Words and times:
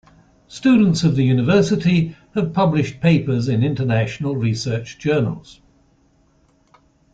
Students 0.47 1.03
of 1.03 1.15
the 1.15 1.23
University 1.23 2.15
have 2.33 2.53
published 2.53 3.01
papers 3.01 3.47
in 3.47 3.63
international 3.63 4.35
research 4.35 4.97
journals. 4.97 5.61